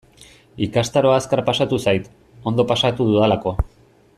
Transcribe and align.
Ikastaroa 0.67 1.17
azkar 1.17 1.43
pasatu 1.49 1.79
zait, 1.85 2.09
ondo 2.53 2.65
pasatu 2.73 3.07
dudalako. 3.11 3.55